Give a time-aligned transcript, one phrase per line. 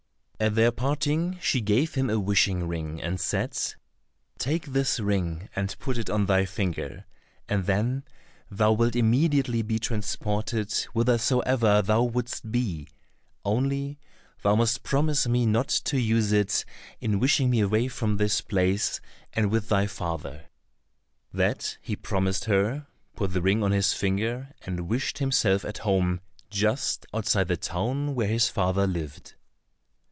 [0.41, 3.55] At their parting she gave him a wishing ring, and said,
[4.39, 7.05] "Take this ring and put it on thy finger,
[7.47, 8.05] and then
[8.49, 12.87] thou wilt immediately be transported whithersoever thou wouldst be,
[13.45, 13.99] only
[14.41, 16.65] thou must promise me not to use it
[16.99, 18.99] in wishing me away from this place
[19.33, 20.45] and with thy father."
[21.31, 26.19] That he promised her, put the ring on his finger, and wished himself at home,
[26.49, 29.35] just outside the town where his father lived.